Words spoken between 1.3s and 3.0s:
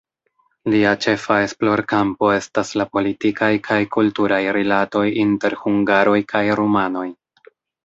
esplorkampo estas la